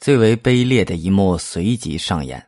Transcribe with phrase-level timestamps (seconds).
[0.00, 2.42] 最为卑劣的一幕随即上演：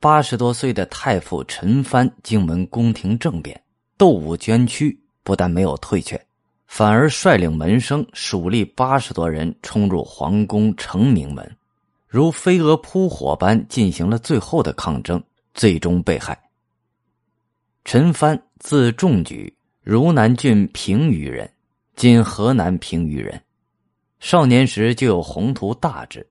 [0.00, 3.62] 八十多岁的太傅陈蕃经闻宫廷政变，
[3.98, 6.18] 斗武捐躯，不但没有退却，
[6.66, 11.56] 反而率领门生属吏八十多人冲入皇宫承明门，
[12.06, 16.40] 如飞蛾扑火般进行了最后的抗争，最终被害。
[17.84, 21.50] 陈蕃字仲举，汝南郡平舆人，
[21.96, 23.38] 今河南平舆人。
[24.20, 26.26] 少年时就有宏图大志。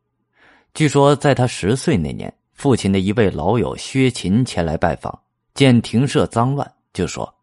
[0.78, 5.22] 据说，在他十岁那年，父亲的一位老友薛勤前来拜访，
[5.56, 7.34] 见庭舍脏乱，就说：“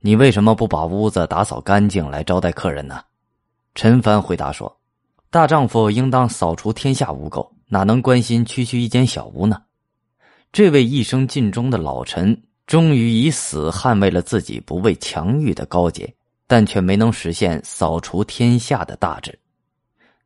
[0.00, 3.02] 你为什么不把屋子打扫干净来招待客人呢？”
[3.76, 4.74] 陈蕃回答说
[5.28, 9.60] ：“大丈夫应当扫除天下污垢，哪能关心区区一间小屋呢？”
[10.50, 16.10] 这位一生尽忠的老臣，终于以死捍卫了自己不畏强欲的高洁，
[16.46, 19.38] 但却没能实现扫除天下的大志。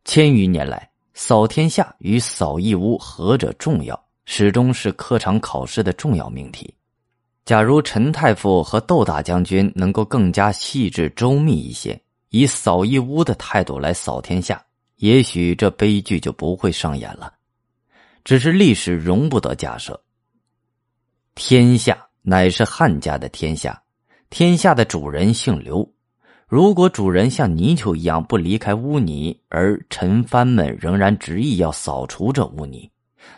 [0.04, 0.87] 千余年来。
[1.20, 4.06] 扫天下与扫义乌何者重要？
[4.24, 6.72] 始终是科场考试的重要命题。
[7.44, 14.64] 假如陈太傅和窦大将军能够更加细致周密一些，以扫义乌的态度来扫天下，
[14.98, 17.34] 也许这悲剧就不会上演了。
[18.22, 20.00] 只是历史容不得假设。
[21.34, 23.82] 天下乃是汉家的天下，
[24.30, 25.92] 天下的主人姓刘。
[26.48, 32.90] 如果主人像泥鳅一样不离开污泥，而陈蕃们仍然执意要扫除这污泥，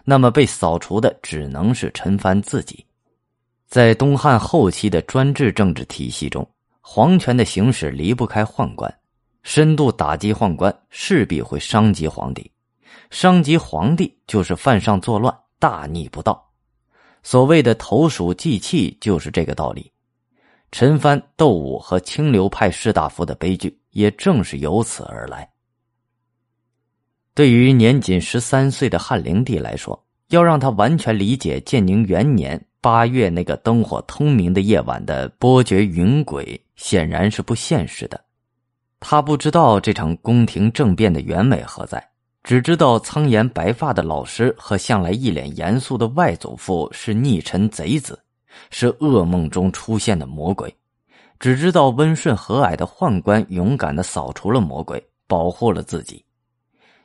[0.05, 2.87] 那么被扫除的只能是陈蕃自己。
[3.67, 6.49] 在东汉后期的专制政治体系中，
[6.81, 8.93] 皇权的行使离不开宦官，
[9.43, 12.49] 深度打击宦官势必会伤及皇帝，
[13.11, 16.49] 伤及皇帝就是犯上作乱，大逆不道。
[17.25, 19.91] 所谓的投鼠忌器，就是这个道理。
[20.71, 25.49] 陈蕃、窦武和清流派士大夫的悲剧，也正是由此而来。
[27.35, 38.21] 对于年仅十三岁的汉灵帝来说，要让他完全理解建宁元年八月那个灯火通明的夜晚的波谲云诡，显然是不现实的。
[39.01, 42.11] 他不知道这场宫廷政变的原委何在，
[42.45, 48.23] 只知道苍颜白发的老师和向来一脸严肃的外祖父是逆臣贼子。
[48.71, 50.75] 是噩梦中出现的魔鬼，
[51.39, 56.25] 只知道温顺和蔼的宦官勇敢的扫除了魔鬼，保护了自己。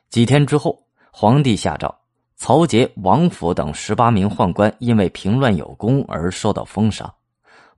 [0.09, 1.93] 几天之后，皇帝下诏，
[2.35, 7.13] 曹节、王府等十八名宦官因为平乱有功而受到封赏，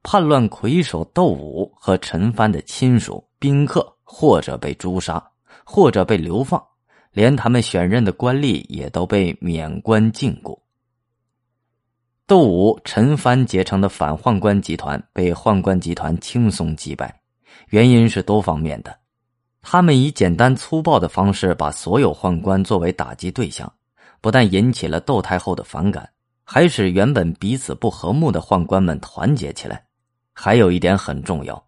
[0.03, 5.23] 叛乱魁首窦武和陈蕃的亲属宾客，或者被诛杀，
[5.63, 6.63] 或者被流放，
[7.11, 10.57] 连他们选任的官吏也都被免官禁锢。
[12.27, 17.21] 窦武、陈蕃结成的反宦官集团被宦官集团轻松击败，
[17.69, 18.93] 原因是多方面的。
[19.61, 23.71] 他们以简单粗暴的方式把所有宦官作为打击对象，
[24.19, 26.09] 不但引起了窦太后的反感，
[26.43, 29.85] 还使原本彼此不和睦的宦官们团结起来。
[30.33, 31.65] 还有一点很重要，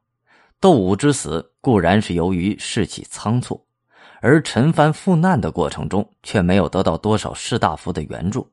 [0.60, 3.66] 窦武之死固然是由于士气仓促，
[4.20, 8.46] 而陈蕃赴难的过程中却没有得到多少士大夫的援助。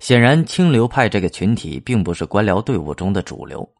[0.00, 3.70] 显然，清流派这个群体并不是官僚队伍中的主流，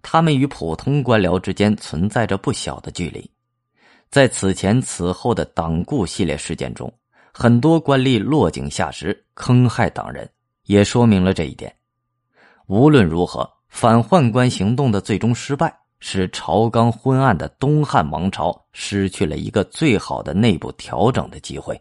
[0.00, 3.30] 他们与普通官僚之间存在着不小的距离。
[4.10, 6.90] 在此前此后的党锢系列事件中，
[7.30, 10.28] 很多官吏落井下石，坑害党人，
[10.64, 11.70] 也说明了这一点。
[12.68, 21.78] 无论如何，反宦官行动的最终失败，使朝纲昏暗的东汉王朝失去了一个最好的内部调整的机会。